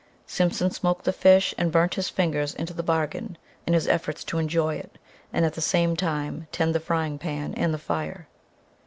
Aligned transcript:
Simpson 0.25 0.71
smoked 0.71 1.05
the 1.05 1.13
fish 1.13 1.53
and 1.59 1.71
burnt 1.71 1.93
his 1.93 2.09
fingers 2.09 2.55
into 2.55 2.73
the 2.73 2.81
bargain 2.81 3.37
in 3.67 3.73
his 3.75 3.87
efforts 3.87 4.23
to 4.23 4.39
enjoy 4.39 4.73
it 4.73 4.97
and 5.31 5.45
at 5.45 5.53
the 5.53 5.61
same 5.61 5.95
time 5.95 6.47
tend 6.51 6.73
the 6.73 6.79
frying 6.79 7.19
pan 7.19 7.53
and 7.53 7.71
the 7.71 7.77
fire. 7.77 8.27